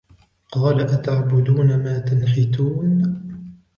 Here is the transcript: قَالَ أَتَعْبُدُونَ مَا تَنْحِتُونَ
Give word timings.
قَالَ 0.51 0.81
أَتَعْبُدُونَ 0.81 1.83
مَا 1.83 1.99
تَنْحِتُونَ 1.99 3.21